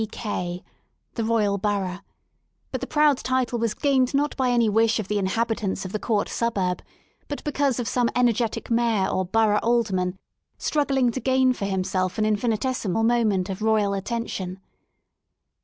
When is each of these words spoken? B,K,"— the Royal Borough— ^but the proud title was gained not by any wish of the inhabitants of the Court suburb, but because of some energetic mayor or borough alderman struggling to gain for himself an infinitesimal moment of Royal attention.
B,K,"— 0.01 0.63
the 1.13 1.23
Royal 1.23 1.59
Borough— 1.59 1.99
^but 2.73 2.79
the 2.79 2.87
proud 2.87 3.17
title 3.19 3.59
was 3.59 3.75
gained 3.75 4.15
not 4.15 4.35
by 4.35 4.49
any 4.49 4.67
wish 4.67 4.97
of 4.99 5.07
the 5.07 5.19
inhabitants 5.19 5.85
of 5.85 5.91
the 5.91 5.99
Court 5.99 6.27
suburb, 6.27 6.81
but 7.27 7.43
because 7.43 7.79
of 7.79 7.87
some 7.87 8.09
energetic 8.15 8.71
mayor 8.71 9.07
or 9.07 9.25
borough 9.25 9.59
alderman 9.59 10.17
struggling 10.57 11.11
to 11.11 11.19
gain 11.19 11.53
for 11.53 11.65
himself 11.65 12.17
an 12.17 12.25
infinitesimal 12.25 13.03
moment 13.03 13.47
of 13.47 13.61
Royal 13.61 13.93
attention. 13.93 14.59